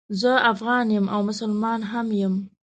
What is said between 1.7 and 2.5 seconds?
هم یم